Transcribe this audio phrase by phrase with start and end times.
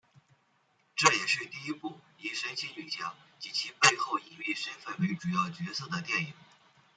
[0.95, 6.33] 这也是第一部以神奇女侠及其背后隐秘身份为主要角色的电影。